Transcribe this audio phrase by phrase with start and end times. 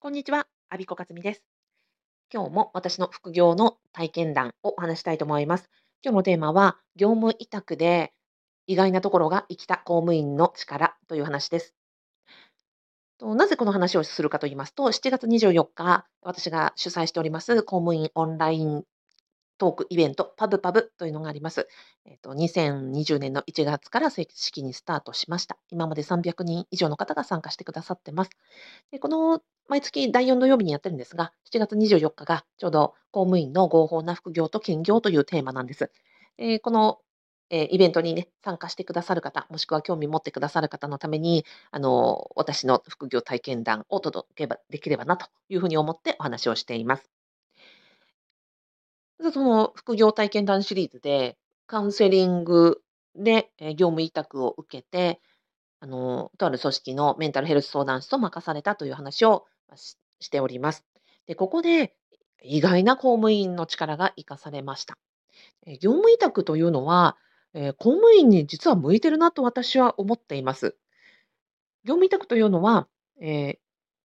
[0.00, 1.42] こんにちは、アビコカズミです。
[2.32, 5.68] 今日も私の副業の体験談をお話したいと思います。
[6.04, 8.12] 今日のテーマは、業務委託で
[8.68, 11.74] 意外なところが生きた公務員の力という話です。
[13.18, 18.84] となぜこの話をするかと言いますと、7月24日、私が主催しております公務員オンライン
[19.58, 21.68] トークイベント、パブパブというのがあります。
[22.06, 25.58] えっと、2020年の1月から正式にスタートしました。
[25.70, 28.30] 今まで300人以上の方が参加してくださってます。
[28.90, 35.90] でこの毎月第4土曜日にやってるんですが、7月24日がちょうど公務員の合法な副業と兼業というテーマなんです。
[36.38, 37.00] えこの
[37.50, 47.17] えイベントにね、参加してくださる方、もしくは興味持ってくださる方のために、あの、私の副業体験談を届けばできればなというふうに思ってお話をしています。
[49.32, 51.36] その副業体験談シリーズで、
[51.66, 52.82] カウンセリング
[53.14, 55.20] で、業務委託を受けて、
[55.80, 60.84] あの、とある組織のメンタルヘルス相談室を任されたという話を、ししております。
[61.26, 61.94] で、ここで
[62.42, 64.98] 意外な公務員の力が生かされました。
[65.80, 67.16] 業務委託というのは、
[67.54, 70.76] え、公務員に実は向いてるなと私は思っています。
[71.84, 72.88] 業務委託というのは、
[73.20, 73.58] え、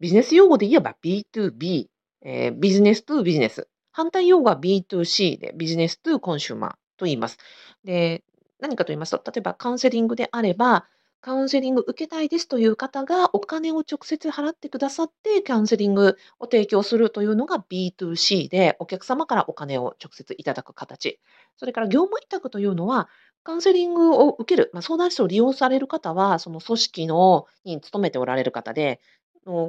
[0.00, 1.86] ビジネス用語で言えば B2B、
[2.22, 3.68] え、ビジネストゥビジネス。
[3.92, 7.38] 反対用語は B2C で、ビジネストゥコンシューマーと言います。
[7.84, 8.22] で、
[8.60, 10.86] 何かと言いますと、例えばカウンセリングであれば、
[11.22, 21.20] カウンセリング受けたいですという方がお金を直接払ってくださって、カウンセリングを提供するというのが B2C で、お客様からお金を直接いただく形。
[21.58, 23.08] それから業務委託というのは、
[23.42, 29.00] カウンセリングを受ける、まあ、相談室を利用される方は、その組織のに勤めておられる方で、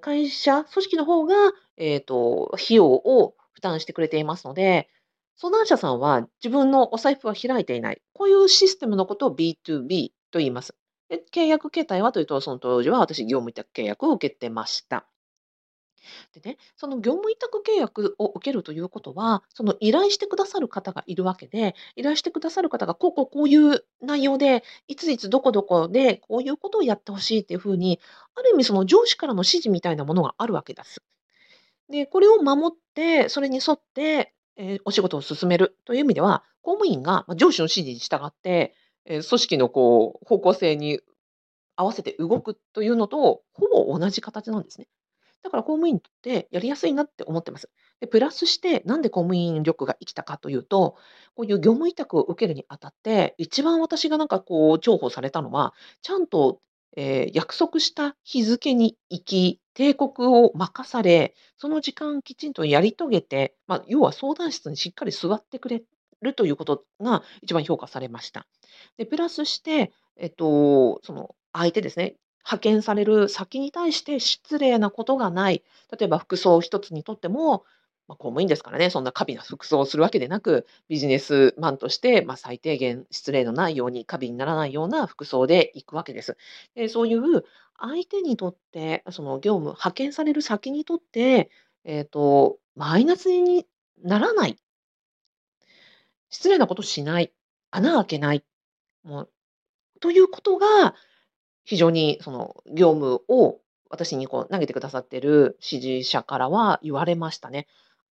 [0.00, 1.34] 会社、組織の方が、
[1.76, 3.34] えっ、と、費用を
[3.66, 4.88] 負担してくれていますので、
[5.36, 8.00] 相談者さんは自分のお財布は開いていない。
[8.14, 10.74] こういうシステムのことを B2B と言います。
[11.08, 15.06] で契約形態はというと、その当時は私、業務委託契約を受けてました。
[16.32, 28.00] でね、その業務委託契約を受けるということは、その依頼してくださる方がいるわけで、依頼してくださる方がこうこうこういう内容で、いついつどこどこでこういうことをやってほしいっていうふうに、
[28.34, 31.02] ある意味その上司からの指示みたいなものがあるわけです。
[31.88, 38.74] で、これを守って、それに沿って、えーお仕事を進めるという意味では、公務員が、上司の指示に従って、
[39.04, 41.00] え、組織のこう方向性に
[41.76, 44.88] 合わせて動くというのと、ほぼ同じ形なんですね。
[45.42, 47.70] だから公務員ってやりやすいなって思ってます。
[48.00, 50.96] で、プラスして、なんで公務員力が生きたかというと、
[51.36, 56.60] こういう業務委託を受けるにあたって、一番私がなんかこう重宝されたのは、ちゃんと、
[56.96, 65.82] え、約束した日付に行き、帝国を任され、その時間きちんとやり遂げて、ま、要は相談室にしっかり座ってくれ
[66.22, 68.46] るということが一番評価されました。
[68.96, 75.62] で、プラスして、えっと、その相手ですね、派遣される先に対して失礼なことがない。
[75.98, 77.64] 例えば服装一つにとっても、
[78.08, 86.36] まあ、公務員ですからね、そんな過敏な服装をするわけでなく、ビジネスマンとして、まあ、最低限失礼のないように、過敏にならないような服装で行くわけです。
[86.74, 87.44] で、そういう
[87.78, 91.50] 相手にとって、その業務派遣される先にとって、
[91.84, 93.66] えっと、マイナスに
[94.02, 94.56] ならない、
[96.30, 97.32] 失礼なことしない、
[97.70, 98.44] 穴開けない、
[99.02, 99.30] もう
[100.00, 100.94] ということが、
[101.64, 107.66] 非常にその業務を私にこう投げてくださってる指示者からは言われましたね。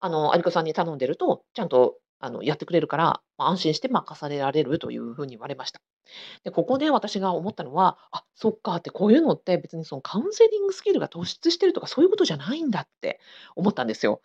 [0.00, 5.80] あの、アリコさんに頼んでると、ちゃんとあのやってくれるから、ま、安心して任されられるというふうに言われました。
[6.44, 13.20] で、ここで私が思ったのは、あ、そっかってこういうのって別にそのカウンセリングスキルが突出してるとかそういうことじゃないんだって
[13.56, 14.22] 思ったんですよ。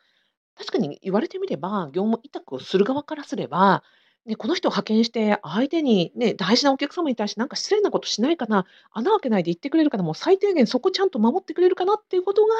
[0.55, 3.83] 確かに言われてみれば、業務委託をする側からすれば、
[4.25, 12.55] ね、この人を派遣して、相手にね、大事なお客様に対してなんか失礼なことしないかな、穴開けないで言ってくれるかな、もう最低限そこちゃんと守ってくれるかなっていうことが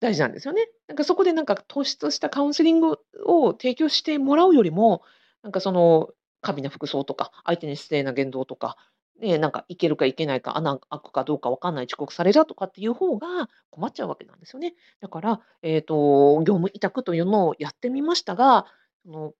[0.00, 0.68] 大事なんですよね。
[0.86, 5.02] なんかそこでなんか突出したカウンセリングを提供してもらうよりも、
[5.42, 6.10] なんかその
[6.40, 8.76] 過敏な服装とか、相手に失礼な言動とか、
[9.20, 14.74] ね、なんかいけるかいけないか、穴開くかどうかわかんない遅刻されたとかっていう方が困っちゃうわけなんですよね。
[15.00, 18.66] だから、えっと、業務委託というのをやってみましたが、
[19.04, 19.32] その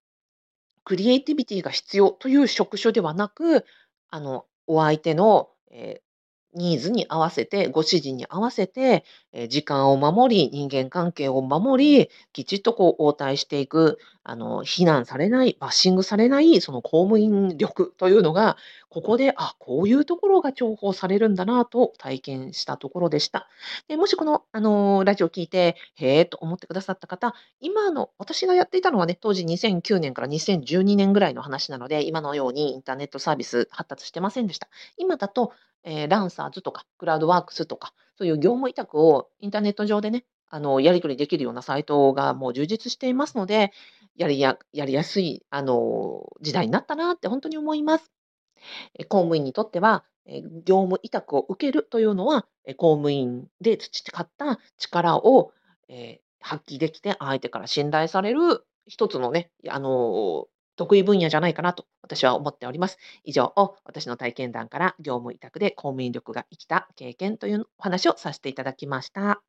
[0.85, 3.65] クリエイティビティが必要という職種ではなく、
[4.11, 6.05] あの、お相手の、えー
[6.55, 9.05] ニーズに合わせて、ご指示に合わせて、
[9.37, 18.57] え、時間を守り、人間関係を守り、きちっとこう応対していく、あの、非難されない、バッシングされない、その公務員力というのが、
[18.89, 23.49] ここで、あ、こういうところが重宝されるんだなと体験したところでした。
[23.89, 34.69] で、もしこの、あの、ラジオを聞いて、へえと思ってくださった方、今の私がやっていたのはね、当時2009年から2012年ぐらいの話なので、今のようにインターネットサービス発達してませんでした。
[34.97, 35.53] 今だと
[35.85, 43.73] えー、ランサーズとかクラウドワークスとか、そういう業務委託をインターネット上でね、あの、やり取りできるようなサイトがもう充実していますので、
[44.17, 48.13] やりややりやすい、あの、時代になったなってほんとに思います。
[49.09, 50.05] 公務員にとっては、
[50.65, 52.47] 業務委託を受けるというのは、
[52.77, 55.53] 公務員で培った力を、
[55.89, 60.47] え、発揮できて、相手から信頼される一つのね、あの、
[60.77, 62.99] 得意分野じゃないかなと私は思っております。
[63.25, 69.43] 以上を、私の体験談から業務委託で公務員力が生きた経験というお話をさせていただきました。